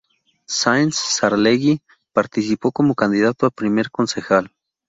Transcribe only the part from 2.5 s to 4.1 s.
como candidato a primer